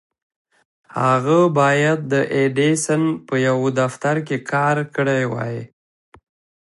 هغه 1.01 1.39
بايد 1.57 1.99
د 2.13 2.13
ايډېسن 2.37 3.01
په 3.27 3.35
يوه 3.47 3.69
دفتر 3.81 4.15
کې 4.27 4.37
کار 4.51 4.77
کړی 4.95 5.23
وای. 5.33 5.57